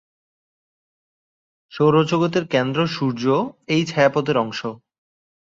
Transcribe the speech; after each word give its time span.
সৌরজগৎের 1.71 2.45
কেন্দ্র 2.47 2.79
সূর্য 2.87 3.23
এই 3.67 3.81
ছায়াপথের 3.85 4.37
অংশ। 4.37 4.59